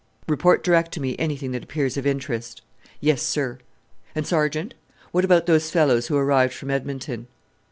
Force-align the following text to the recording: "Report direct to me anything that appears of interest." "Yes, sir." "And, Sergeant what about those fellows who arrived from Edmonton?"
"Report 0.27 0.63
direct 0.63 0.91
to 0.93 0.99
me 0.99 1.15
anything 1.19 1.51
that 1.51 1.63
appears 1.63 1.95
of 1.95 2.07
interest." 2.07 2.63
"Yes, 2.99 3.21
sir." 3.21 3.59
"And, 4.15 4.25
Sergeant 4.25 4.73
what 5.11 5.23
about 5.23 5.45
those 5.45 5.69
fellows 5.69 6.07
who 6.07 6.17
arrived 6.17 6.53
from 6.55 6.71
Edmonton?" 6.71 7.27